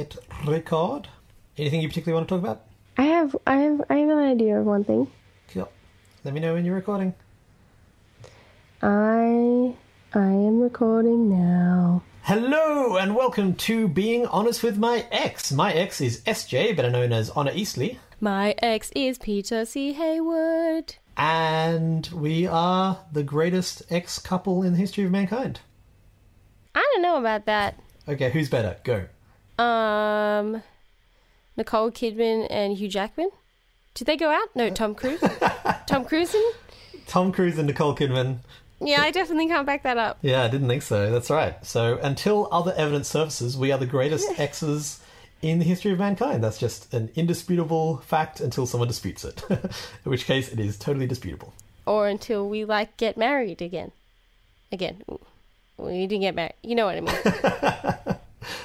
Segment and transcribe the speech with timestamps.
[0.00, 1.08] hit record.
[1.58, 2.64] Anything you particularly want to talk about?
[2.96, 5.08] I have I have I have an idea of one thing.
[5.52, 5.70] Cool.
[6.24, 7.14] Let me know when you're recording.
[8.82, 9.74] I
[10.14, 12.02] I am recording now.
[12.22, 15.52] Hello and welcome to Being Honest with My Ex.
[15.52, 19.92] My ex is SJ, better known as Honor Eastly, My ex is Peter C.
[19.92, 20.94] Haywood.
[21.16, 25.60] and we are the greatest ex couple in the history of mankind.
[26.74, 27.78] I don't know about that.
[28.08, 28.76] Okay, who's better?
[28.84, 29.06] Go.
[29.60, 30.62] Um,
[31.56, 33.30] Nicole Kidman and Hugh Jackman.
[33.94, 34.48] Did they go out?
[34.54, 35.20] No, Tom Cruise.
[35.86, 36.34] Tom Cruise.
[36.34, 36.54] and-
[37.06, 38.38] Tom Cruise and Nicole Kidman.
[38.80, 40.18] Yeah, I definitely can't back that up.
[40.22, 41.10] Yeah, I didn't think so.
[41.10, 41.62] That's right.
[41.66, 45.00] So until other evidence surfaces, we are the greatest exes
[45.42, 46.42] in the history of mankind.
[46.42, 49.42] That's just an indisputable fact until someone disputes it.
[49.50, 49.58] in
[50.04, 51.52] which case, it is totally disputable.
[51.84, 53.92] Or until we like get married again.
[54.72, 55.02] Again,
[55.76, 56.54] we didn't get married.
[56.62, 57.94] You know what I mean?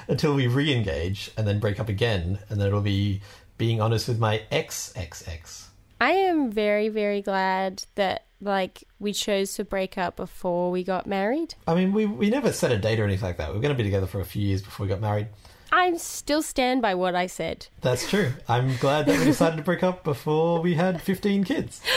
[0.08, 3.22] Until we re-engage and then break up again, and then it'll be
[3.58, 5.70] being honest with my ex ex ex.
[6.00, 11.08] I am very, very glad that like we chose to break up before we got
[11.08, 11.56] married.
[11.68, 13.52] I mean, we we never set a date or anything like that.
[13.52, 15.28] We are going to be together for a few years before we got married.
[15.72, 17.68] I still stand by what I said.
[17.82, 18.32] That's true.
[18.48, 21.82] I'm glad that we decided to break up before we had 15 kids.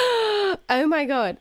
[0.71, 1.37] Oh my god.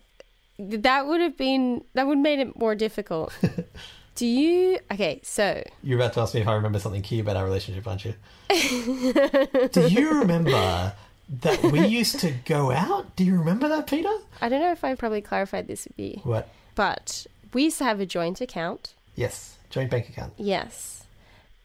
[0.59, 3.33] That would have been that would have made it more difficult.
[4.18, 7.38] Do you Okay, so You're about to ask me if I remember something key about
[7.38, 8.16] our relationship, aren't you?
[9.72, 10.94] Do you remember
[11.42, 13.16] that we used to go out?
[13.16, 14.10] Do you remember that, Peter?
[14.42, 16.50] I don't know if I probably clarified this with you, What?
[16.76, 18.94] but we used to have a joint account.
[19.16, 20.34] Yes, joint bank account.
[20.38, 21.04] Yes.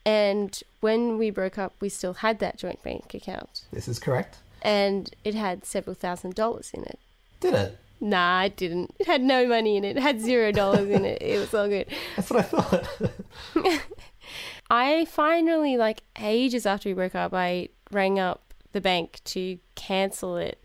[0.05, 3.63] And when we broke up, we still had that joint bank account.
[3.73, 4.39] This is correct.
[4.61, 6.99] And it had several thousand dollars in it.
[7.41, 7.79] Did it?
[8.03, 8.93] Nah, it didn't.
[8.99, 9.97] It had no money in it.
[9.97, 11.23] It had zero dollars in it.
[11.23, 11.87] It was all good.
[12.17, 13.83] That's what I thought.
[14.71, 20.37] I finally, like ages after we broke up, I rang up the bank to cancel
[20.37, 20.59] it.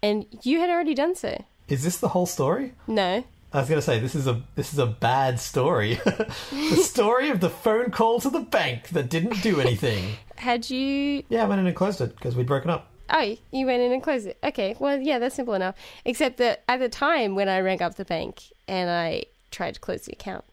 [0.00, 1.42] And you had already done so.
[1.68, 2.74] is this the whole story?
[2.86, 3.24] No.
[3.52, 5.94] I was going to say this is a this is a bad story.
[6.04, 10.12] the story of the phone call to the bank that didn't do anything.
[10.36, 11.24] Had you.
[11.28, 12.89] Yeah, I went in and closed it because we'd broken up.
[13.10, 14.38] Oh, you went in and closed it.
[14.42, 15.74] Okay, well, yeah, that's simple enough.
[16.04, 19.80] Except that at the time when I rang up the bank and I tried to
[19.80, 20.44] close the account,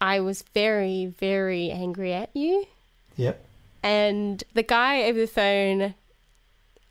[0.00, 2.66] I was very, very angry at you.
[3.16, 3.44] Yep.
[3.82, 5.94] And the guy over the phone,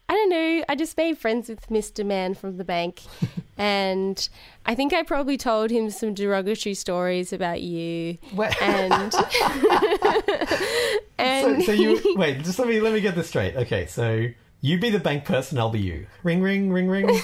[0.09, 2.05] I don't know, I just made friends with Mr.
[2.05, 3.01] Man from the bank.
[3.57, 4.27] and
[4.65, 8.17] I think I probably told him some derogatory stories about you.
[8.33, 9.13] Wait, And.
[9.13, 9.25] so,
[11.17, 12.43] and so you wait.
[12.43, 13.55] Just let me let me get this straight.
[13.55, 14.27] Okay, so
[14.61, 16.05] you be the bank person, I'll be you.
[16.23, 17.09] Ring, ring, ring, ring.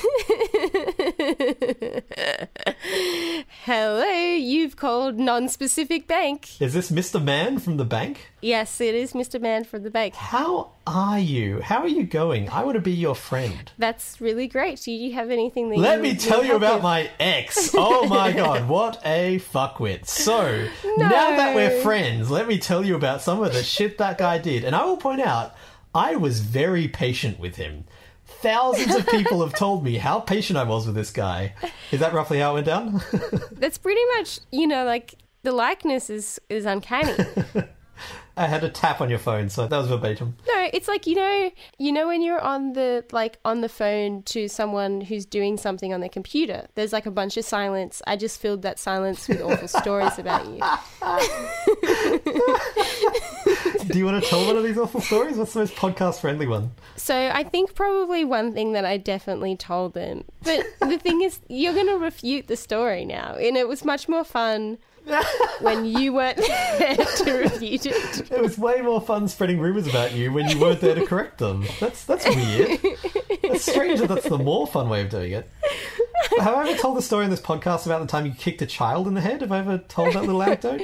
[3.63, 4.03] Hello,
[4.35, 6.59] you've called non specific bank.
[6.61, 7.23] Is this Mr.
[7.23, 8.31] Man from the bank?
[8.41, 9.41] Yes, it is Mr.
[9.41, 10.15] Man from the bank.
[10.15, 11.61] How are you?
[11.61, 12.49] How are you going?
[12.49, 13.71] I want to be your friend.
[13.77, 14.81] That's really great.
[14.81, 16.83] Do you have anything that Let you me tell you about with?
[16.83, 17.71] my ex.
[17.75, 20.07] Oh my god, what a fuckwit.
[20.07, 24.17] So, now that we're friends, let me tell you about some of the shit that
[24.17, 24.63] guy did.
[24.63, 25.55] And I will point out,
[25.93, 27.85] I was very patient with him.
[28.25, 31.55] Thousands of people have told me how patient I was with this guy.
[31.91, 33.01] Is that roughly how it went down?
[33.51, 37.15] That's pretty much, you know, like the likeness is is uncanny.
[38.37, 40.35] I had a tap on your phone, so that was verbatim.
[40.47, 41.49] no, it's like you know,
[41.79, 45.91] you know when you're on the like on the phone to someone who's doing something
[45.91, 46.67] on their computer.
[46.75, 48.03] There's like a bunch of silence.
[48.05, 50.59] I just filled that silence with awful stories about you.
[53.91, 55.37] Do you want to tell one of these awful stories?
[55.37, 56.71] What's the most podcast friendly one?
[56.95, 60.25] So I think probably one thing that I definitely told them.
[60.43, 64.09] But the thing is, you're going to refute the story now, and it was much
[64.09, 64.77] more fun
[65.61, 68.31] when you weren't there to refute it.
[68.31, 71.37] It was way more fun spreading rumors about you when you weren't there to correct
[71.37, 71.65] them.
[71.79, 72.79] That's that's weird.
[72.83, 75.49] It's strange that that's the more fun way of doing it.
[76.39, 78.65] Have I ever told the story in this podcast about the time you kicked a
[78.65, 79.41] child in the head?
[79.41, 80.81] Have I ever told that little anecdote?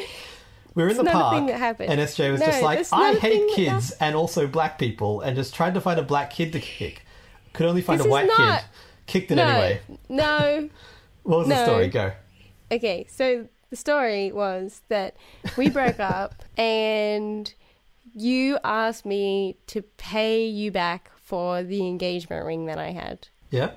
[0.76, 1.90] We were in the park, thing that happened.
[1.92, 5.54] and SJ was No, just like, "I hate kids and also black people," and just
[5.54, 7.06] tried to find a black kid to kick.
[7.54, 8.66] Could only find This a white not- kid.
[9.06, 9.82] Kicked it No, anyway.
[10.10, 10.70] no.
[11.24, 11.88] What was the story?
[11.88, 12.12] Go.
[12.72, 15.16] Okay, so the story was that
[15.58, 17.54] we broke up, and
[18.16, 23.28] you asked me to pay you back for the engagement ring that I had.
[23.52, 23.72] Yeah.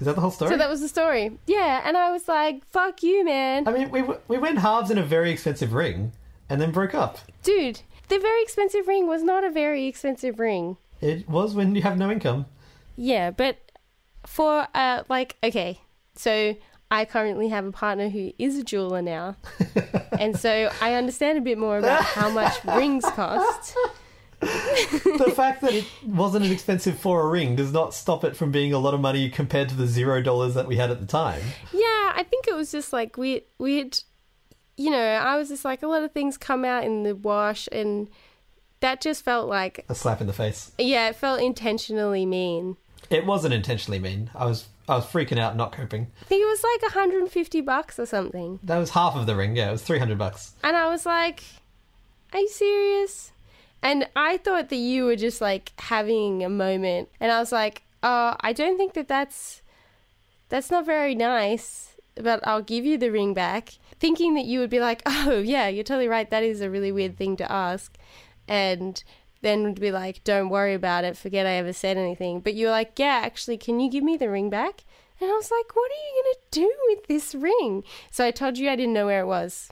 [0.00, 0.50] Is that the whole story?
[0.50, 1.38] So that was the story.
[1.46, 4.90] Yeah, and I was like, "Fuck you, man." I mean, we w- we went halves
[4.90, 6.12] in a very expensive ring,
[6.52, 7.18] and then broke up.
[7.42, 10.76] Dude, the very expensive ring was not a very expensive ring.
[11.00, 12.44] It was when you have no income.
[12.94, 13.56] Yeah, but
[14.26, 15.80] for uh like okay,
[16.14, 16.54] so
[16.90, 19.36] I currently have a partner who is a jeweler now.
[20.20, 23.74] and so I understand a bit more about how much rings cost.
[24.40, 28.50] the fact that it wasn't as expensive for a ring does not stop it from
[28.50, 31.06] being a lot of money compared to the zero dollars that we had at the
[31.06, 31.40] time.
[31.72, 33.98] Yeah, I think it was just like we we had,
[34.76, 37.68] you know, I was just like a lot of things come out in the wash,
[37.72, 38.08] and
[38.80, 40.72] that just felt like A slap in the face.
[40.78, 42.76] yeah, it felt intentionally mean.
[43.10, 44.30] It wasn't intentionally mean.
[44.34, 46.08] I was I was freaking out, not coping.
[46.22, 49.54] I think it was like 150 bucks or something, That was half of the ring.
[49.56, 50.54] Yeah, it was three hundred bucks.
[50.64, 51.42] and I was like,
[52.32, 53.30] "Are you serious?"
[53.82, 57.82] And I thought that you were just like having a moment, and I was like,
[58.02, 59.60] "Oh, I don't think that that's
[60.48, 64.68] that's not very nice." But I'll give you the ring back, thinking that you would
[64.68, 66.28] be like, "Oh yeah, you're totally right.
[66.28, 67.96] That is a really weird thing to ask,"
[68.46, 69.02] and
[69.40, 71.16] then would be like, "Don't worry about it.
[71.16, 74.16] Forget I ever said anything." But you were like, "Yeah, actually, can you give me
[74.16, 74.84] the ring back?"
[75.20, 78.58] And I was like, "What are you gonna do with this ring?" So I told
[78.58, 79.70] you I didn't know where it was.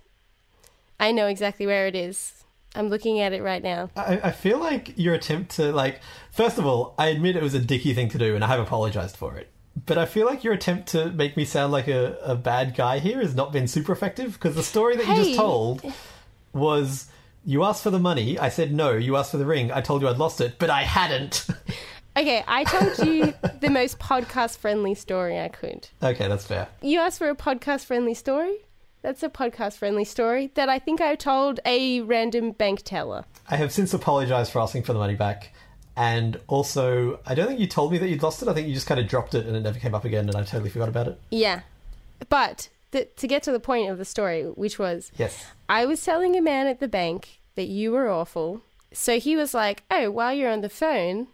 [1.01, 2.45] I know exactly where it is.
[2.77, 3.91] I'm looking at it right now.
[3.97, 6.01] I, I feel like your attempt to like.
[6.31, 8.61] First of all, I admit it was a dicky thing to do, and I have
[8.61, 9.51] apologized for it.
[9.87, 12.99] But I feel like your attempt to make me sound like a, a bad guy
[12.99, 15.83] here has not been super effective because the story that you just told
[16.53, 17.07] was
[17.45, 18.39] you asked for the money.
[18.39, 18.93] I said no.
[18.93, 19.73] You asked for the ring.
[19.73, 21.47] I told you I'd lost it, but I hadn't.
[22.17, 25.89] Okay, I told you the most podcast friendly story I could.
[26.03, 26.67] okay, that's fair.
[26.83, 28.57] You asked for a podcast friendly story?
[29.01, 33.27] That's a podcast friendly story that I think I told a random bank teller.
[33.49, 35.55] I have since apologized for asking for the money back.
[36.01, 38.49] And also, I don't think you told me that you'd lost it.
[38.49, 40.35] I think you just kind of dropped it and it never came up again, and
[40.35, 41.21] I totally forgot about it.
[41.31, 41.61] Yeah.
[42.31, 45.45] But the, to get to the point of the story, which was Yes.
[45.69, 48.63] I was telling a man at the bank that you were awful.
[48.95, 51.27] So he was like, Oh, while you're on the phone,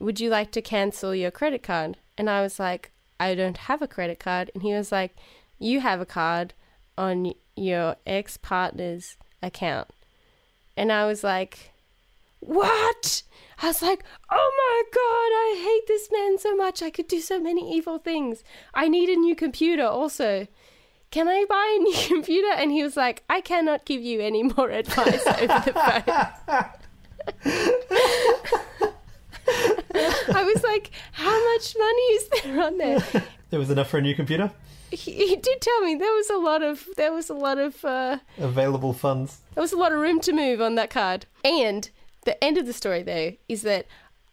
[0.00, 1.96] would you like to cancel your credit card?
[2.16, 4.50] And I was like, I don't have a credit card.
[4.52, 5.14] And he was like,
[5.60, 6.54] You have a card
[6.96, 9.86] on your ex partner's account.
[10.76, 11.70] And I was like,
[12.40, 13.22] What?
[13.62, 16.82] I was like, Oh my God, I hate this man so much.
[16.82, 18.44] I could do so many evil things.
[18.74, 20.46] I need a new computer also
[21.10, 22.52] can I buy a new computer?
[22.54, 26.04] And he was like, I cannot give you any more advice over the phone.
[30.34, 33.02] I was like, how much money is there on there?
[33.50, 34.50] There was enough for a new computer?
[34.90, 37.82] He, he did tell me there was a lot of there was a lot of
[37.82, 39.38] uh, Available funds.
[39.54, 41.24] there was a lot of room to move on that card.
[41.42, 41.88] And
[42.28, 43.86] the end of the story though is that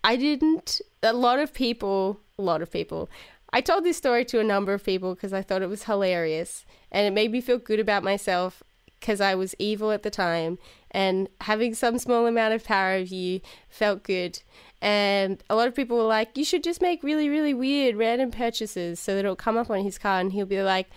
[0.04, 3.10] I didn't a lot of people a lot of people
[3.54, 6.66] I told this story to a number of people because I thought it was hilarious
[6.92, 8.62] and it made me feel good about myself
[9.00, 10.58] because I was evil at the time
[10.92, 13.40] and having some small amount of power over you
[13.70, 14.42] felt good.
[14.82, 18.30] And a lot of people were like, you should just make really, really weird random
[18.30, 20.90] purchases so that it'll come up on his card and he'll be like,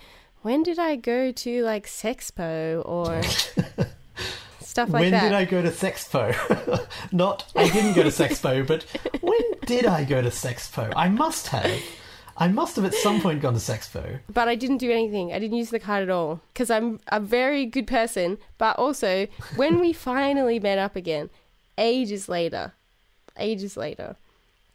[0.42, 3.20] when did I go to like Sexpo or
[4.68, 5.22] stuff like when that?
[5.22, 6.86] did I go to Sexpo?
[7.12, 8.84] Not, I didn't go to Sexpo, but
[9.20, 10.92] when did I go to Sexpo?
[10.94, 11.80] I must have.
[12.36, 14.20] I must have at some point gone to Sexpo.
[14.32, 15.32] but I didn't do anything.
[15.32, 18.38] I didn't use the card at all because I'm a very good person.
[18.58, 19.26] But also,
[19.56, 21.30] when we finally met up again,
[21.76, 22.74] ages later,
[23.38, 24.14] ages later,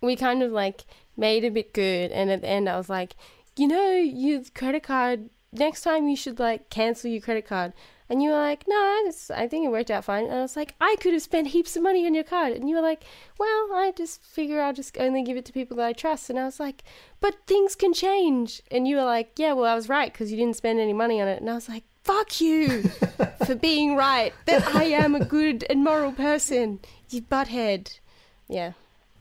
[0.02, 0.82] we kind of like
[1.16, 2.12] made a bit good.
[2.12, 3.16] And at the end, I was like,
[3.56, 5.30] you know, your credit card.
[5.54, 7.72] Next time, you should like cancel your credit card.
[8.10, 10.26] And you were like, no, it's, I think it worked out fine.
[10.26, 12.54] And I was like, I could have spent heaps of money on your card.
[12.54, 13.04] And you were like,
[13.40, 16.30] well, I just figure I'll just only give it to people that I trust.
[16.30, 16.84] And I was like,
[17.20, 18.62] but things can change.
[18.70, 21.22] And you were like, yeah, well, I was right because you didn't spend any money
[21.22, 21.40] on it.
[21.40, 22.84] And I was like, fuck you
[23.46, 26.80] for being right that I am a good and moral person,
[27.10, 28.00] you butthead.
[28.48, 28.74] Yeah.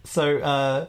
[0.04, 0.86] So, uh,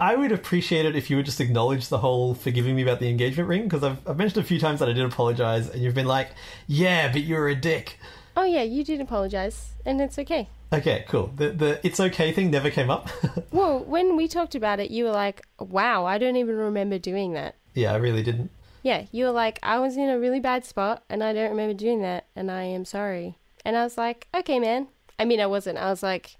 [0.00, 3.08] I would appreciate it if you would just acknowledge the whole forgiving me about the
[3.08, 5.94] engagement ring, because I've, I've mentioned a few times that I did apologize, and you've
[5.94, 6.30] been like,
[6.66, 7.98] yeah, but you're a dick.
[8.36, 9.72] Oh, yeah, you did apologize.
[9.84, 10.48] And it's okay.
[10.72, 11.32] Okay, cool.
[11.36, 13.08] The, the it's okay thing never came up.
[13.52, 17.32] Well, when we talked about it, you were like, wow, I don't even remember doing
[17.34, 17.56] that.
[17.74, 18.50] yeah, I really didn't.
[18.82, 21.74] Yeah, you were like, I was in a really bad spot and I don't remember
[21.74, 23.36] doing that and I am sorry.
[23.64, 24.86] And I was like, okay, man.
[25.18, 25.76] I mean, I wasn't.
[25.78, 26.36] I was like,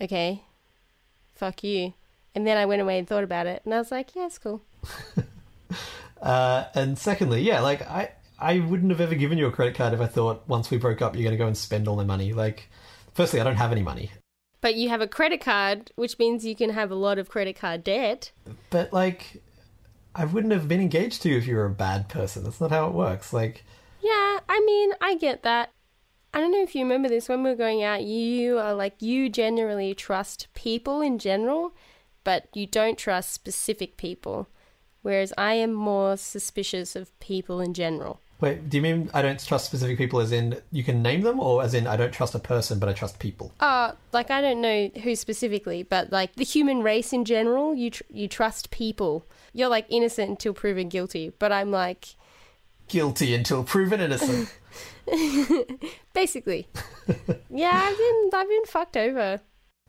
[0.00, 0.42] okay,
[1.34, 1.94] fuck you.
[2.34, 4.38] And then I went away and thought about it and I was like, yeah, it's
[4.38, 4.62] cool.
[6.22, 9.92] Uh, and secondly, yeah, like I, I wouldn't have ever given you a credit card
[9.92, 12.04] if I thought once we broke up you're going to go and spend all my
[12.04, 12.32] money.
[12.32, 12.70] Like,
[13.12, 14.10] firstly, I don't have any money,
[14.62, 17.56] But you have a credit card, which means you can have a lot of credit
[17.56, 18.32] card debt.
[18.70, 19.42] but like,
[20.14, 22.42] I wouldn't have been engaged to you if you were a bad person.
[22.44, 23.34] That's not how it works.
[23.34, 23.62] Like,
[24.00, 25.72] Yeah, I mean, I get that.
[26.32, 28.02] I don't know if you remember this when we were going out.
[28.02, 31.74] You are like, you generally trust people in general,
[32.24, 34.48] but you don't trust specific people.
[35.02, 38.20] Whereas I am more suspicious of people in general.
[38.40, 41.38] Wait, do you mean I don't trust specific people as in you can name them,
[41.38, 43.52] or as in I don't trust a person but I trust people?
[43.60, 47.90] Uh, like I don't know who specifically, but like the human race in general, you
[47.90, 49.26] tr- you trust people.
[49.52, 52.16] You're like innocent until proven guilty, but I'm like
[52.88, 54.52] Guilty until proven innocent.
[56.12, 56.68] basically,
[57.50, 59.40] yeah, I've been I've been fucked over.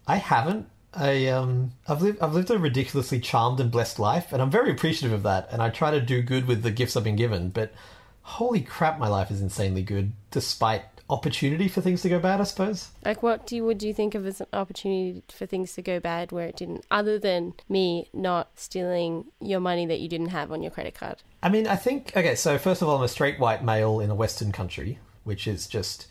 [0.07, 0.67] I haven't.
[0.95, 4.71] I um, I've lived I've lived a ridiculously charmed and blessed life, and I'm very
[4.71, 5.47] appreciative of that.
[5.51, 7.49] And I try to do good with the gifts I've been given.
[7.49, 7.73] But
[8.21, 12.39] holy crap, my life is insanely good, despite opportunity for things to go bad.
[12.39, 12.89] I suppose.
[13.03, 15.99] Like, what do you would you think of as an opportunity for things to go
[15.99, 16.85] bad where it didn't?
[16.89, 21.21] Other than me not stealing your money that you didn't have on your credit card.
[21.43, 22.35] I mean, I think okay.
[22.35, 25.67] So first of all, I'm a straight white male in a Western country, which is
[25.67, 26.07] just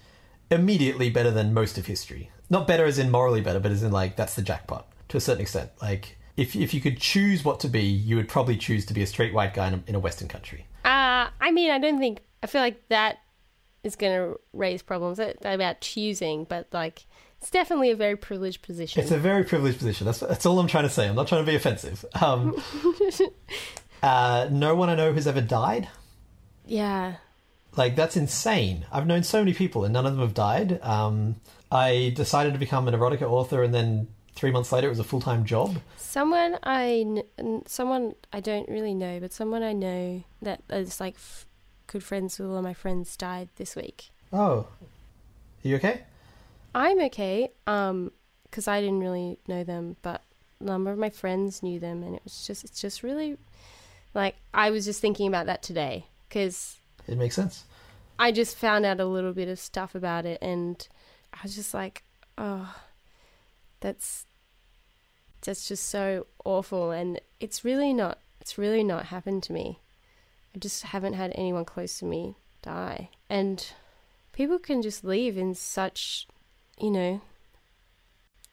[0.51, 2.31] immediately better than most of history.
[2.55, 5.21] Not better as in morally better, but as in like that's the jackpot to a
[5.21, 5.71] certain extent.
[5.83, 9.03] Like if if you could choose what to be, you would probably choose to be
[9.03, 10.65] a straight white guy in a, in a Western country.
[10.85, 13.19] Uh, I mean, I don't think I feel like that
[13.83, 17.07] is going to raise problems about choosing, but like
[17.41, 19.03] it's definitely a very privileged position.
[19.03, 20.05] It's a very privileged position.
[20.05, 21.09] That's that's all I'm trying to say.
[21.09, 22.05] I'm not trying to be offensive.
[22.23, 22.63] Um,
[24.01, 25.89] uh, no one I know has ever died.
[26.65, 27.17] yeah.
[27.77, 28.87] Like that's insane.
[28.93, 30.81] I've known so many people, and none of them have died.
[30.85, 31.35] Um,
[31.75, 35.05] I decided to become an erotica author, and then three months later, it was a
[35.05, 35.77] full time job.
[35.97, 41.15] Someone I, kn- someone I don't really know, but someone I know that is like
[41.17, 41.47] f-
[41.89, 44.11] good friends with all of my friends died this week.
[44.33, 44.69] Oh,
[45.65, 46.03] are you okay?
[46.75, 48.13] I'm okay, um,
[48.45, 50.23] because I didn't really know them, but
[50.61, 53.37] a number of my friends knew them, and it was just, it's just really,
[54.15, 56.77] like, I was just thinking about that today because
[57.09, 57.65] It makes sense.
[58.19, 60.87] I just found out a little bit of stuff about it, and
[61.35, 62.05] I was just like,
[62.39, 62.75] oh,
[63.81, 64.27] that's
[65.43, 68.19] that's just so awful, and it's really not.
[68.41, 69.79] It's really not happened to me.
[70.55, 73.67] I just haven't had anyone close to me die, and
[74.33, 76.27] people can just leave in such,
[76.79, 77.21] you know,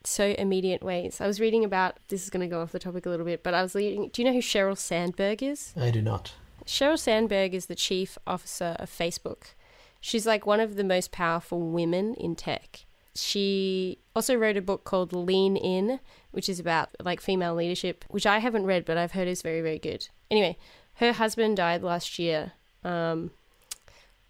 [0.03, 1.21] so immediate ways.
[1.21, 3.43] I was reading about this is going to go off the topic a little bit,
[3.43, 4.09] but I was reading.
[4.11, 5.73] Do you know who Sheryl Sandberg is?
[5.77, 6.33] I do not.
[6.65, 9.53] Sheryl Sandberg is the chief officer of Facebook.
[10.01, 12.86] She's like one of the most powerful women in tech.
[13.13, 16.00] She also wrote a book called Lean In,
[16.31, 19.62] which is about like female leadership, which I haven't read, but I've heard is very,
[19.62, 20.08] very good.
[20.29, 20.58] Anyway,
[20.96, 22.53] her husband died last year.
[22.84, 23.31] Um,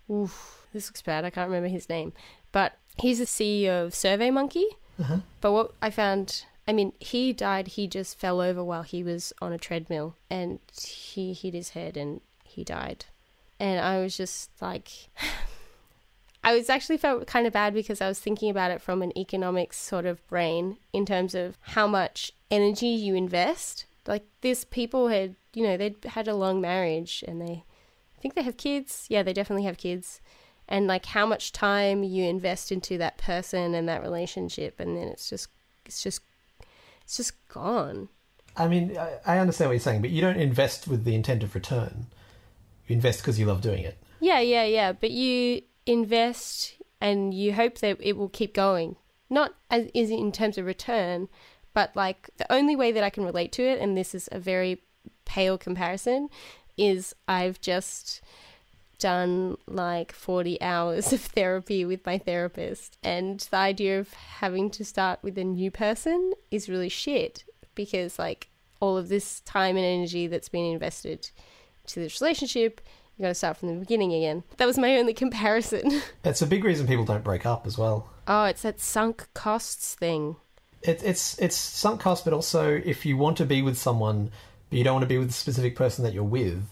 [0.09, 1.25] oof, this looks bad.
[1.25, 2.13] I can't remember his name,
[2.51, 4.65] but he's the CEO of SurveyMonkey.
[4.99, 5.17] Uh-huh.
[5.39, 7.69] But what I found, I mean, he died.
[7.69, 11.97] He just fell over while he was on a treadmill, and he hit his head,
[11.97, 13.05] and he died.
[13.59, 14.89] And I was just like,
[16.43, 19.15] I was actually felt kind of bad because I was thinking about it from an
[19.17, 23.85] economics sort of brain in terms of how much energy you invest.
[24.07, 27.63] Like this, people had, you know, they'd had a long marriage, and they,
[28.17, 29.05] I think they have kids.
[29.09, 30.19] Yeah, they definitely have kids
[30.71, 35.09] and like how much time you invest into that person and that relationship and then
[35.09, 35.49] it's just
[35.85, 36.21] it's just
[37.03, 38.07] it's just gone
[38.57, 41.41] I mean, I, I understand what you're saying, but you don't invest with the intent
[41.41, 42.07] of return.
[42.85, 43.97] You invest because you love doing it.
[44.19, 48.95] yeah yeah yeah but you invest and you hope that it will keep going
[49.29, 51.27] not as is in terms of return
[51.73, 54.39] but like the only way that i can relate to it and this is a
[54.39, 54.81] very
[55.25, 56.29] pale comparison
[56.77, 58.21] is i've just
[59.01, 62.97] done like 40 hours of therapy with my therapist.
[63.03, 67.43] And the idea of having to start with a new person is really shit
[67.75, 68.47] because, like,
[68.79, 71.31] all of this time and energy that's been invested
[71.87, 72.79] to this relationship,
[73.21, 74.43] you gotta start from the beginning again.
[74.57, 76.01] That was my only comparison.
[76.23, 78.09] It's a big reason people don't break up as well.
[78.27, 80.37] oh, it's that sunk costs thing.
[80.81, 84.31] It, it's it's sunk cost, but also if you want to be with someone,
[84.69, 86.63] but you don't want to be with the specific person that you're with,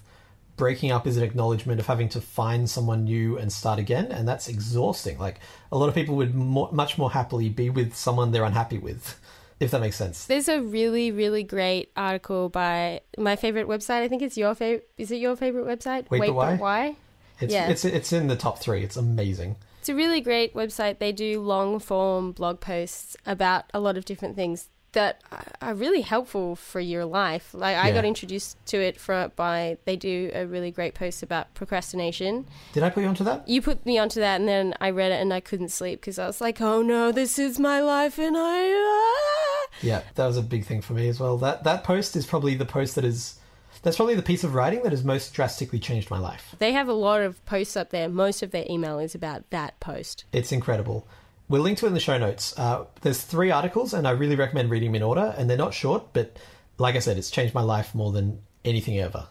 [0.55, 4.27] breaking up is an acknowledgement of having to find someone new and start again, and
[4.27, 5.19] that's exhausting.
[5.19, 5.39] Like
[5.71, 9.19] a lot of people would more, much more happily be with someone they're unhappy with,
[9.59, 10.25] if that makes sense.
[10.25, 14.01] There's a really, really great article by my favorite website.
[14.01, 14.89] I think it's your favorite.
[14.97, 16.09] Is it your favorite website?
[16.09, 16.55] Wait, but why?
[16.55, 16.95] why?
[17.39, 17.69] It's Yeah.
[17.69, 18.83] it's it's in the top three.
[18.83, 19.55] It's amazing.
[19.79, 20.99] It's a really great website.
[20.99, 25.21] They do long form blog posts about a lot of different things that
[25.61, 27.53] are really helpful for your life.
[27.53, 27.93] Like I Yeah.
[27.95, 32.47] got introduced to it for by they do a really great post about procrastination.
[32.73, 33.47] Did I put you onto that?
[33.47, 36.17] You put me onto that, and then I read it, and I couldn't sleep because
[36.17, 38.71] I was like, "Oh no, this is my life," and I.
[38.73, 41.37] ah." Yeah, that was a big thing for me as well.
[41.37, 43.35] That that post is probably the post that is
[43.81, 46.53] that's probably the piece of writing that has most drastically changed my life.
[46.59, 48.09] They have a lot of posts up there.
[48.09, 50.25] Most of their email is about that post.
[50.33, 51.07] It's incredible.
[51.49, 52.57] We'll link to it in the show notes.
[52.57, 55.33] Uh, there's three articles, and I really recommend reading them in order.
[55.37, 56.37] And they're not short, but
[56.77, 59.27] like I said, it's changed my life more than anything ever,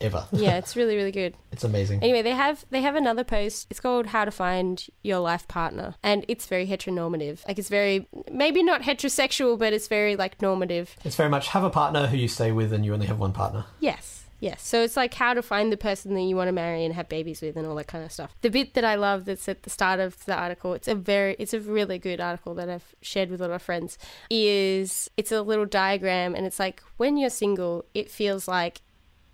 [0.00, 0.26] ever.
[0.32, 1.34] Yeah, it's really really good.
[1.52, 2.02] It's amazing.
[2.02, 3.68] Anyway, they have they have another post.
[3.70, 7.46] It's called "How to Find Your Life Partner," and it's very heteronormative.
[7.46, 10.96] Like it's very maybe not heterosexual, but it's very like normative.
[11.04, 13.32] It's very much have a partner who you stay with, and you only have one
[13.32, 13.66] partner.
[13.78, 14.21] Yes.
[14.42, 14.66] Yes.
[14.66, 17.08] So it's like how to find the person that you want to marry and have
[17.08, 18.34] babies with and all that kind of stuff.
[18.40, 21.36] The bit that I love that's at the start of the article, it's a very
[21.38, 25.30] it's a really good article that I've shared with a lot of friends, is it's
[25.30, 28.80] a little diagram and it's like when you're single, it feels like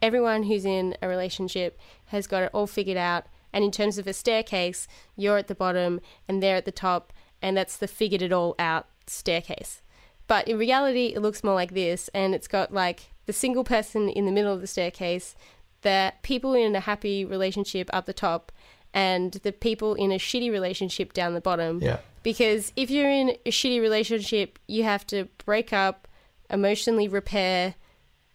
[0.02, 4.06] everyone who's in a relationship has got it all figured out and in terms of
[4.06, 4.86] a staircase,
[5.16, 8.54] you're at the bottom and they're at the top and that's the figured it all
[8.58, 9.80] out staircase.
[10.26, 14.08] But in reality, it looks more like this, and it's got like the single person
[14.08, 15.36] in the middle of the staircase,
[15.82, 18.50] the people in a happy relationship up the top,
[18.94, 21.78] and the people in a shitty relationship down the bottom.
[21.82, 21.98] Yeah.
[22.22, 26.08] Because if you're in a shitty relationship, you have to break up,
[26.48, 27.74] emotionally repair,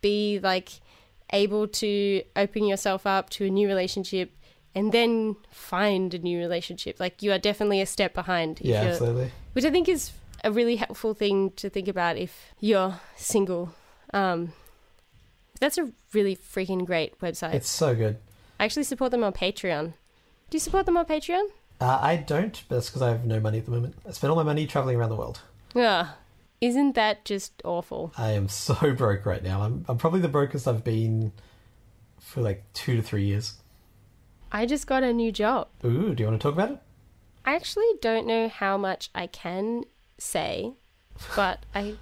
[0.01, 0.69] be like
[1.31, 4.37] able to open yourself up to a new relationship,
[4.75, 6.99] and then find a new relationship.
[6.99, 8.61] Like you are definitely a step behind.
[8.61, 9.31] Yeah, absolutely.
[9.53, 10.11] which I think is
[10.43, 13.73] a really helpful thing to think about if you're single.
[14.13, 14.53] Um,
[15.59, 17.53] that's a really freaking great website.
[17.53, 18.17] It's so good.
[18.59, 19.93] I actually support them on Patreon.
[20.49, 21.45] Do you support them on Patreon?
[21.81, 23.95] Uh, I don't, but that's because I have no money at the moment.
[24.07, 25.41] I spend all my money traveling around the world.
[25.73, 26.09] Yeah.
[26.61, 28.13] Isn't that just awful?
[28.17, 29.61] I am so broke right now.
[29.61, 31.33] I'm, I'm probably the brokest I've been
[32.19, 33.55] for like two to three years.
[34.51, 35.67] I just got a new job.
[35.83, 36.79] Ooh, do you want to talk about it?
[37.43, 39.83] I actually don't know how much I can
[40.17, 40.73] say,
[41.35, 41.95] but I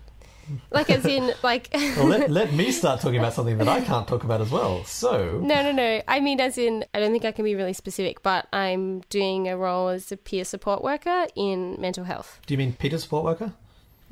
[0.71, 4.07] like as in like Well, let, let me start talking about something that I can't
[4.07, 4.83] talk about as well.
[4.85, 6.01] So, No, no, no.
[6.07, 9.47] I mean, as in, I don't think I can be really specific, but I'm doing
[9.47, 12.39] a role as a peer support worker in mental health.
[12.45, 13.53] do you mean Peter support worker?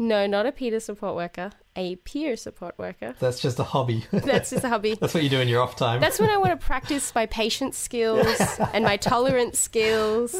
[0.01, 3.15] No, not a peer support worker, a peer support worker.
[3.19, 4.05] That's just a hobby.
[4.13, 4.95] That's just a hobby.
[4.95, 5.99] That's what you do in your off time.
[5.99, 8.25] That's when I want to practice my patience skills
[8.73, 10.33] and my tolerance skills.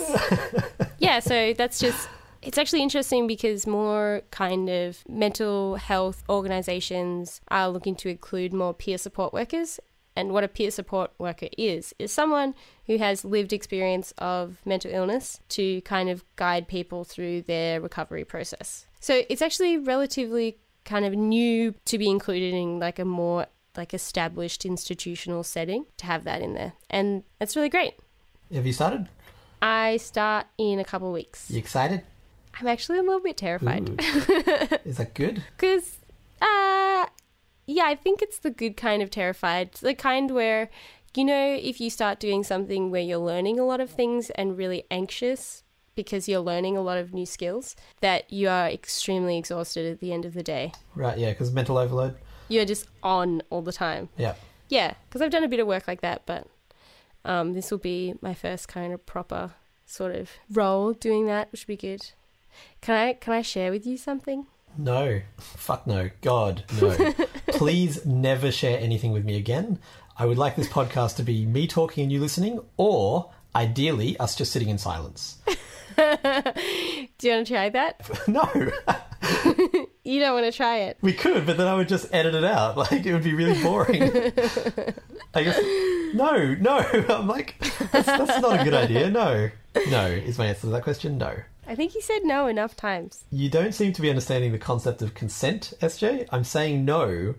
[0.99, 2.07] Yeah, so that's just.
[2.41, 8.73] It's actually interesting because more kind of mental health organizations are looking to include more
[8.73, 9.79] peer support workers.
[10.15, 12.53] And what a peer support worker is, is someone
[12.87, 18.25] who has lived experience of mental illness to kind of guide people through their recovery
[18.25, 18.85] process.
[18.99, 23.93] So it's actually relatively kind of new to be included in like a more like
[23.93, 26.73] established institutional setting to have that in there.
[26.89, 27.93] And it's really great.
[28.51, 29.07] have you started?
[29.61, 31.49] I start in a couple of weeks.
[31.49, 32.03] You excited?
[32.59, 33.89] I'm actually a little bit terrified.
[34.85, 35.43] Is that good?
[35.57, 35.99] because,
[36.41, 37.05] uh,
[37.65, 40.69] yeah, I think it's the good kind of terrified, the kind where,
[41.15, 44.57] you know, if you start doing something where you're learning a lot of things and
[44.57, 45.63] really anxious
[45.95, 50.11] because you're learning a lot of new skills, that you are extremely exhausted at the
[50.13, 50.71] end of the day.
[50.95, 52.15] Right, yeah, because mental overload.
[52.47, 54.09] You're just on all the time.
[54.17, 54.35] Yeah.
[54.69, 56.47] Yeah, because I've done a bit of work like that, but
[57.25, 59.51] um, this will be my first kind of proper
[59.85, 62.11] sort of role doing that, which would be good.
[62.81, 64.45] Can I can I share with you something?
[64.77, 65.21] No.
[65.37, 66.09] Fuck no.
[66.21, 67.13] God, no.
[67.47, 69.79] Please never share anything with me again.
[70.17, 74.35] I would like this podcast to be me talking and you listening, or ideally, us
[74.35, 75.37] just sitting in silence.
[75.47, 75.53] Do
[77.27, 78.09] you want to try that?
[78.27, 78.43] no.
[80.03, 80.97] You don't want to try it.
[81.01, 82.77] We could, but then I would just edit it out.
[82.77, 84.03] Like, it would be really boring.
[85.33, 85.59] I guess.
[86.13, 86.77] No, no.
[87.09, 87.55] I'm like,
[87.91, 89.09] that's, that's not a good idea.
[89.09, 89.49] No.
[89.89, 91.17] No, is my answer to that question.
[91.17, 91.33] No.
[91.69, 93.25] I think he said no enough times.
[93.31, 96.27] You don't seem to be understanding the concept of consent, SJ.
[96.31, 97.35] I'm saying no,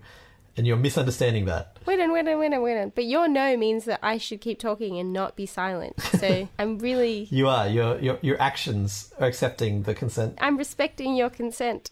[0.55, 1.77] and you're misunderstanding that.
[1.85, 2.93] Wait on, wait on, wait on, wait on.
[2.95, 5.99] But your no means that I should keep talking and not be silent.
[5.99, 7.67] So I'm really, You are.
[7.67, 10.37] Your your your actions are accepting the consent.
[10.39, 11.91] I'm respecting your consent.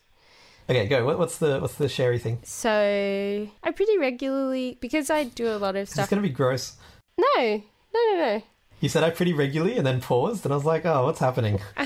[0.70, 1.04] Okay, go.
[1.04, 2.40] What, what's the what's the sherry thing?
[2.44, 6.04] So I pretty regularly, because I do a lot of stuff.
[6.04, 6.78] It's going to be gross?
[7.18, 7.62] No, no,
[7.94, 8.42] no, no.
[8.80, 11.60] You said I pretty regularly and then paused, and I was like, oh, what's happening?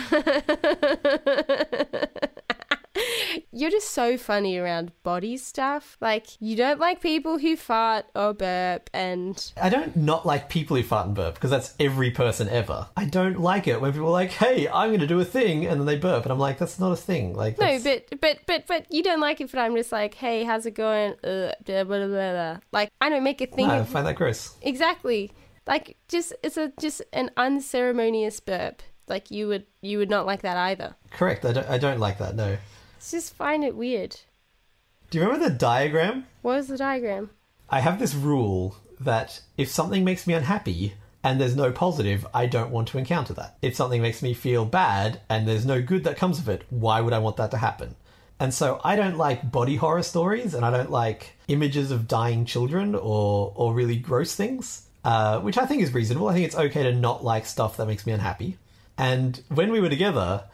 [3.52, 5.98] You're just so funny around body stuff.
[6.00, 10.78] Like, you don't like people who fart or burp, and I don't not like people
[10.78, 12.88] who fart and burp because that's every person ever.
[12.96, 15.66] I don't like it when people are like, hey, I'm going to do a thing,
[15.66, 17.34] and then they burp, and I'm like, that's not a thing.
[17.36, 19.52] Like, no, that's- but but but but you don't like it.
[19.52, 21.14] But I'm just like, hey, how's it going?
[21.24, 22.58] Uh, blah, blah, blah, blah.
[22.72, 24.56] Like, I don't make a thing no, I find that gross.
[24.62, 25.32] exactly.
[25.66, 28.82] Like, just it's a just an unceremonious burp.
[29.08, 30.96] Like you would you would not like that either.
[31.12, 31.46] Correct.
[31.46, 31.70] I don't.
[31.70, 32.36] I don't like that.
[32.36, 32.58] No.
[32.98, 34.18] It's just find it weird.
[35.10, 36.26] Do you remember the diagram?
[36.42, 37.30] What was the diagram?
[37.70, 42.46] I have this rule that if something makes me unhappy and there's no positive, I
[42.46, 43.58] don't want to encounter that.
[43.62, 47.02] If something makes me feel bad and there's no good that comes of it, why
[47.02, 47.96] would I want that to happen?
[48.40, 52.46] And so I don't like body horror stories and I don't like images of dying
[52.46, 56.28] children or, or really gross things, uh, which I think is reasonable.
[56.30, 58.58] I think it's okay to not like stuff that makes me unhappy.
[58.98, 60.46] And when we were together,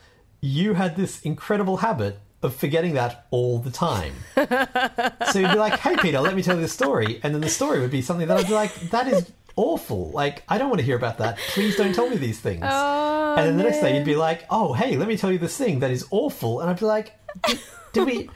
[0.42, 4.14] you had this incredible habit of forgetting that all the time.
[4.36, 7.20] so you'd be like, hey, Peter, let me tell you this story.
[7.22, 10.10] And then the story would be something that I'd be like, that is awful.
[10.12, 11.38] Like, I don't want to hear about that.
[11.50, 12.64] Please don't tell me these things.
[12.64, 15.38] Oh, and then the next day you'd be like, oh, hey, let me tell you
[15.38, 16.62] this thing that is awful.
[16.62, 17.14] And I'd be like,
[17.46, 17.60] did,
[17.94, 18.30] did we.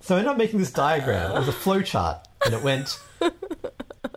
[0.00, 1.32] So I ended up making this diagram.
[1.32, 2.28] It was a flow chart.
[2.44, 3.00] And it went,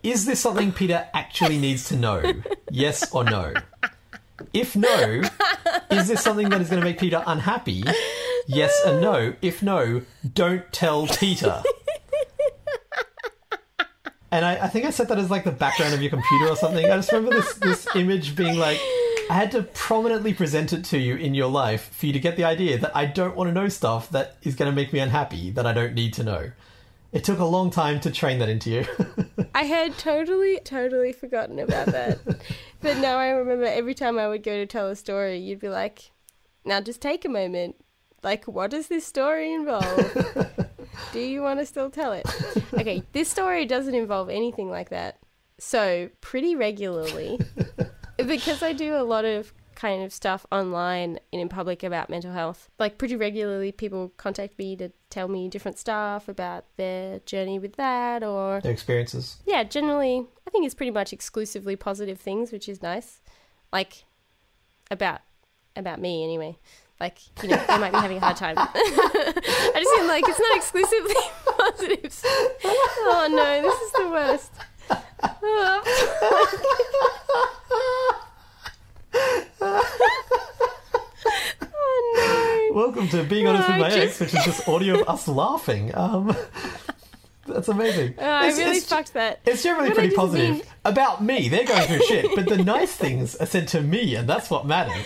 [0.03, 2.23] is this something Peter actually needs to know?
[2.71, 3.53] Yes or no?
[4.53, 5.21] If no,
[5.91, 7.83] is this something that is going to make Peter unhappy?
[8.47, 9.33] Yes and no.
[9.41, 10.01] If no,
[10.33, 11.61] don't tell Peter.
[14.31, 16.55] And I, I think I set that as like the background of your computer or
[16.55, 16.85] something.
[16.85, 18.79] I just remember this this image being like
[19.29, 22.37] I had to prominently present it to you in your life for you to get
[22.37, 24.99] the idea that I don't want to know stuff that is going to make me
[24.99, 26.51] unhappy that I don't need to know.
[27.11, 28.85] It took a long time to train that into you.
[29.55, 32.19] I had totally, totally forgotten about that.
[32.81, 35.69] but now I remember every time I would go to tell a story, you'd be
[35.69, 36.11] like,
[36.65, 37.75] now just take a moment.
[38.21, 40.45] Like, what does this story involve?
[41.13, 42.27] Do you want to still tell it?
[42.73, 45.17] Okay, this story doesn't involve anything like that.
[45.57, 47.39] So, pretty regularly,
[48.17, 52.33] because I do a lot of kind of stuff online and in public about mental
[52.33, 57.57] health, like pretty regularly people contact me to tell me different stuff about their journey
[57.57, 59.37] with that or Their experiences.
[59.45, 63.21] yeah, generally, I think it's pretty much exclusively positive things, which is nice.
[63.71, 64.03] Like
[64.91, 65.21] about
[65.77, 66.57] about me anyway.
[66.99, 68.55] Like you know, I might be having a hard time.
[68.57, 71.15] I just mean like it's not exclusively
[71.57, 72.21] positives.
[72.65, 74.51] Oh no, this is the worst.
[81.71, 85.09] oh Welcome to Being Honest No, with My I Ex, which is just audio of
[85.09, 85.93] us laughing.
[85.95, 86.35] Um,
[87.47, 88.15] that's amazing.
[88.17, 89.39] Oh, I really it's- fucked that.
[89.45, 90.55] It's generally I pretty positive.
[90.57, 94.15] mean- About me, they're going through shit, but the nice things are said to me,
[94.15, 95.05] and that's what matters.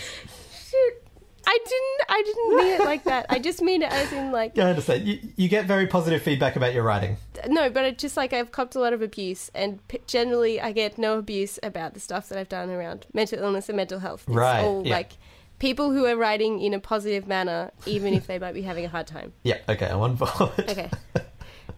[1.46, 2.10] I didn't.
[2.10, 3.26] I didn't mean it like that.
[3.30, 5.06] I just mean it as in like I understand.
[5.06, 7.18] You, you get very positive feedback about your writing.
[7.48, 10.72] no, but it's just like I've copped a lot of abuse, and p- generally I
[10.72, 14.24] get no abuse about the stuff that I've done around mental illness and mental health.
[14.28, 14.96] It's Right, all yeah.
[14.96, 15.12] like
[15.60, 18.90] people who are writing in a positive manner, even if they might be having a
[18.90, 19.34] hard time.
[19.44, 20.52] Yeah, okay, I'm on board.
[20.60, 20.90] Okay.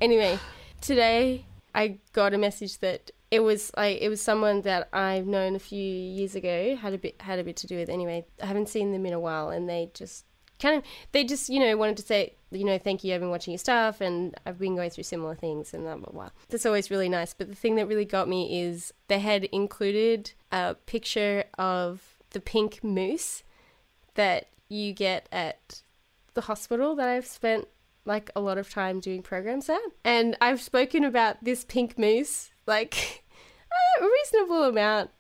[0.02, 0.40] anyway,
[0.82, 5.56] today I got a message that it was like it was someone that I've known
[5.56, 7.90] a few years ago had a bit had a bit to do with.
[7.90, 10.26] Anyway, I haven't seen them in a while, and they just
[10.60, 13.30] kind of they just you know wanted to say you know thank you I've been
[13.30, 16.30] watching your stuff and I've been going through similar things and blah blah blah.
[16.50, 17.34] That's always really nice.
[17.34, 22.40] But the thing that really got me is they had included a picture of the
[22.40, 23.44] pink moose
[24.16, 25.82] that you get at
[26.34, 27.68] the hospital that I've spent
[28.06, 29.80] like a lot of time doing programs at.
[30.04, 33.24] And I've spoken about this pink moose like
[34.02, 35.12] a reasonable amount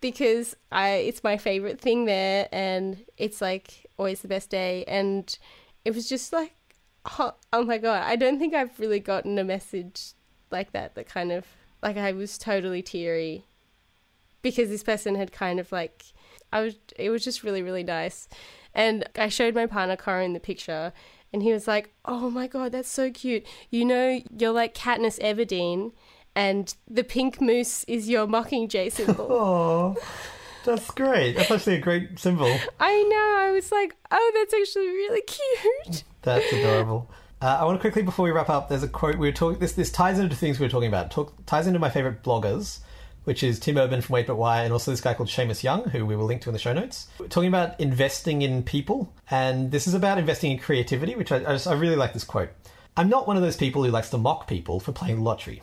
[0.00, 5.38] because I it's my favorite thing there and it's like always the best day and
[5.84, 6.54] it was just like
[7.18, 10.12] oh, oh my god, I don't think I've really gotten a message
[10.50, 11.46] like that that kind of
[11.82, 13.44] like I was totally teary
[14.42, 16.04] because this person had kind of like
[16.52, 18.28] I was it was just really really nice.
[18.74, 20.92] And I showed my partner Corin the picture
[21.32, 23.46] and he was like, "Oh my god, that's so cute.
[23.70, 25.92] You know, you're like Katniss Everdeen
[26.34, 29.96] and the pink moose is your Mockingjay symbol."
[30.62, 31.36] Oh, that's great.
[31.36, 32.54] That's actually a great symbol.
[32.78, 33.48] I know.
[33.48, 37.10] I was like, "Oh, that's actually really cute." That's adorable.
[37.40, 39.58] Uh, I want to quickly, before we wrap up, there's a quote we were talking.
[39.58, 41.10] This this ties into things we were talking about.
[41.10, 42.80] Talk, ties into my favorite bloggers,
[43.24, 45.88] which is Tim Urban from Wait But Why, and also this guy called Shamus Young,
[45.90, 47.08] who we will link to in the show notes.
[47.18, 51.36] We're talking about investing in people, and this is about investing in creativity, which I,
[51.36, 52.50] I, just, I really like this quote.
[52.96, 55.62] I'm not one of those people who likes to mock people for playing the lottery.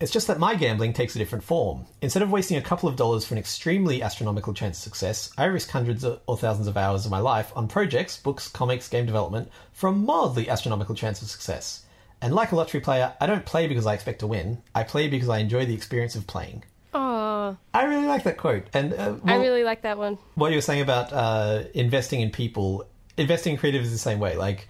[0.00, 1.86] It's just that my gambling takes a different form.
[2.02, 5.44] Instead of wasting a couple of dollars for an extremely astronomical chance of success, I
[5.44, 9.50] risk hundreds or thousands of hours of my life on projects, books, comics, game development
[9.72, 11.86] for a mildly astronomical chance of success.
[12.20, 14.62] And like a lottery player, I don't play because I expect to win.
[14.74, 16.64] I play because I enjoy the experience of playing.
[16.94, 18.68] Oh, I really like that quote.
[18.72, 20.16] And uh, I really like that one.
[20.36, 24.20] what you were saying about uh, investing in people, investing in creative is the same
[24.20, 24.36] way.
[24.36, 24.68] Like,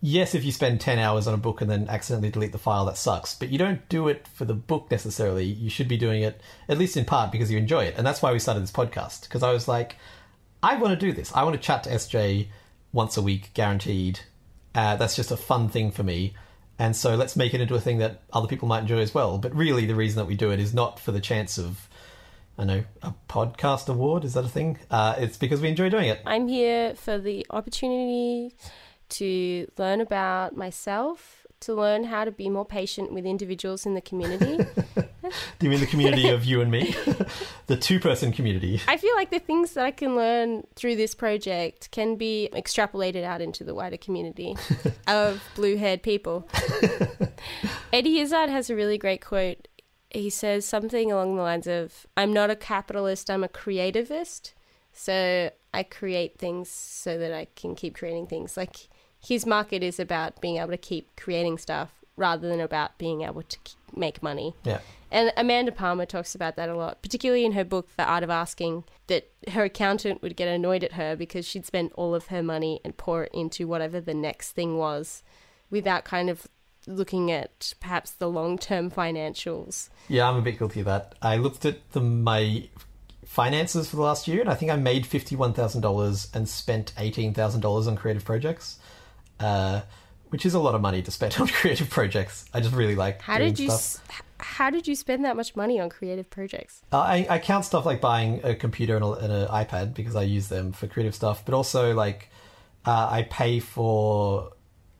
[0.00, 2.86] yes, if you spend 10 hours on a book and then accidentally delete the file,
[2.86, 3.34] that sucks.
[3.34, 5.44] But you don't do it for the book necessarily.
[5.44, 7.94] You should be doing it, at least in part, because you enjoy it.
[7.98, 9.22] And that's why we started this podcast.
[9.22, 9.96] Because I was like,
[10.62, 11.30] I want to do this.
[11.34, 12.48] I want to chat to SJ
[12.92, 14.20] once a week, guaranteed.
[14.74, 16.32] Uh, that's just a fun thing for me.
[16.80, 19.36] And so let's make it into a thing that other people might enjoy as well.
[19.36, 21.90] But really, the reason that we do it is not for the chance of,
[22.56, 24.24] I know, a podcast award.
[24.24, 24.78] Is that a thing?
[24.90, 26.22] Uh, it's because we enjoy doing it.
[26.24, 28.54] I'm here for the opportunity
[29.10, 34.00] to learn about myself, to learn how to be more patient with individuals in the
[34.00, 34.64] community.
[35.58, 36.94] Do you mean the community of you and me?
[37.66, 38.80] the two person community.
[38.88, 43.24] I feel like the things that I can learn through this project can be extrapolated
[43.24, 44.56] out into the wider community
[45.06, 46.48] of blue haired people.
[47.92, 49.68] Eddie Izzard has a really great quote.
[50.10, 54.52] He says something along the lines of I'm not a capitalist, I'm a creativist.
[54.92, 58.56] So I create things so that I can keep creating things.
[58.56, 58.88] Like
[59.20, 63.42] his market is about being able to keep creating stuff rather than about being able
[63.42, 63.58] to
[63.96, 64.54] make money.
[64.64, 64.80] Yeah.
[65.10, 68.30] And Amanda Palmer talks about that a lot, particularly in her book, The Art of
[68.30, 72.42] Asking, that her accountant would get annoyed at her because she'd spend all of her
[72.42, 75.22] money and pour it into whatever the next thing was
[75.68, 76.46] without kind of
[76.86, 79.88] looking at perhaps the long term financials.
[80.08, 81.14] Yeah, I'm a bit guilty of that.
[81.20, 82.68] I looked at the, my
[83.24, 86.92] finances for the last year, and I think I made fifty-one thousand dollars and spent
[86.98, 88.78] eighteen thousand dollars on creative projects,
[89.40, 89.82] uh,
[90.30, 92.44] which is a lot of money to spend on creative projects.
[92.54, 93.20] I just really like.
[93.22, 94.00] How did you s-
[94.38, 96.82] how did you spend that much money on creative projects?
[96.92, 100.16] Uh, I, I count stuff like buying a computer and, a, and an iPad because
[100.16, 102.30] I use them for creative stuff, but also like
[102.86, 104.52] uh, I pay for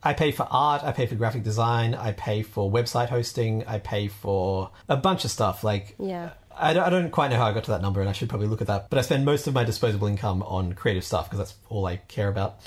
[0.03, 3.79] I pay for art, I pay for graphic design, I pay for website hosting, I
[3.79, 5.63] pay for a bunch of stuff.
[5.63, 6.31] Like Yeah.
[6.55, 8.27] I don't, I don't quite know how I got to that number, and I should
[8.29, 8.89] probably look at that.
[8.89, 11.95] But I spend most of my disposable income on creative stuff because that's all I
[11.97, 12.59] care about.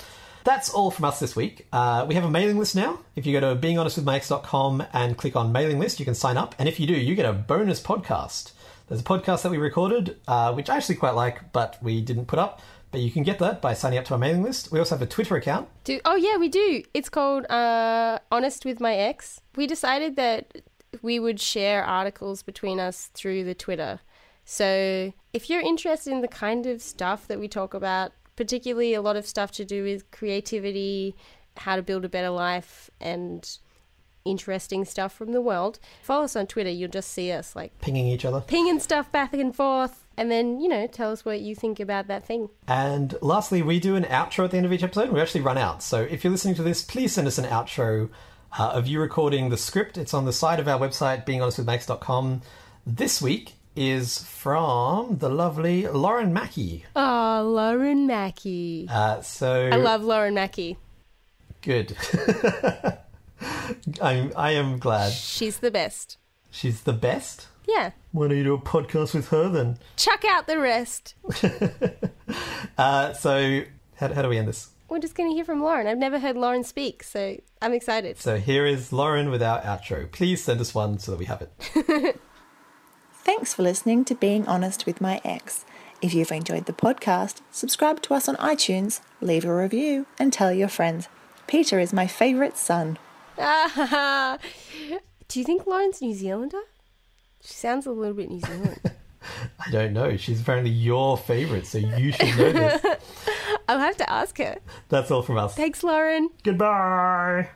[0.45, 1.65] That's all from us this week.
[1.73, 2.99] Uh, we have a mailing list now.
[3.15, 6.53] If you go to beinghonestwithmyex.com and click on mailing list, you can sign up.
[6.59, 8.51] And if you do, you get a bonus podcast.
[8.87, 12.27] There's a podcast that we recorded, uh, which I actually quite like, but we didn't
[12.27, 12.61] put up.
[12.91, 14.71] But you can get that by signing up to our mailing list.
[14.71, 15.67] We also have a Twitter account.
[15.83, 16.83] Do oh yeah, we do.
[16.93, 19.41] It's called uh, Honest with My Ex.
[19.55, 20.61] We decided that
[21.01, 23.99] we would share articles between us through the Twitter.
[24.45, 29.01] So if you're interested in the kind of stuff that we talk about, particularly a
[29.01, 31.15] lot of stuff to do with creativity,
[31.57, 33.57] how to build a better life, and
[34.25, 36.69] interesting stuff from the world, follow us on Twitter.
[36.69, 38.41] You'll just see us like Pinging each other.
[38.41, 42.07] pinging stuff back and forth, and then you know tell us what you think about
[42.07, 42.49] that thing.
[42.67, 45.11] And lastly, we do an outro at the end of each episode.
[45.11, 45.83] We actually run out.
[45.83, 48.09] So if you're listening to this, please send us an outro
[48.57, 49.97] uh, of you recording the script.
[49.97, 52.41] It's on the side of our website, beinghonestwithmyex.com.
[52.85, 56.85] This week is from the lovely Lauren Mackey.
[56.95, 58.87] Oh, Lauren Mackey.
[58.89, 60.77] Uh, so I love Lauren Mackey.
[61.61, 61.95] good.
[64.01, 65.11] I'm, I am glad.
[65.11, 66.17] She's the best.
[66.51, 67.47] She's the best.
[67.67, 67.91] Yeah.
[68.11, 69.77] Why don't you do a podcast with her then?
[69.97, 71.15] Chuck out the rest.
[72.77, 73.61] Uh, so
[73.95, 74.69] how, how do we end this?
[74.89, 75.87] We're just going to hear from Lauren.
[75.87, 78.17] I've never heard Lauren speak, so I'm excited.
[78.19, 80.11] So here is Lauren with our outro.
[80.11, 82.19] Please send us one so that we have it.
[83.25, 85.65] Thanks for listening to Being Honest with My Ex.
[85.99, 90.53] If you've enjoyed the podcast, subscribe to us on iTunes, leave a review, and tell
[90.53, 91.07] your friends.
[91.47, 92.99] Peter is my favourite son.
[93.39, 94.37] Ah,
[95.27, 96.61] Do you think Lauren's New Zealander?
[97.41, 98.79] She sounds a little bit New Zealand.
[99.59, 100.15] I don't know.
[100.17, 102.85] She's apparently your favourite, so you should know this.
[103.67, 104.57] I'll have to ask her.
[104.89, 105.55] That's all from us.
[105.55, 106.29] Thanks, Lauren.
[106.43, 107.49] Goodbye.